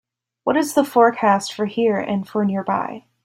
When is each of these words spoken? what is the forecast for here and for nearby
what 0.45 0.57
is 0.57 0.73
the 0.73 0.83
forecast 0.83 1.53
for 1.53 1.67
here 1.67 1.99
and 1.99 2.27
for 2.27 2.43
nearby 2.43 3.05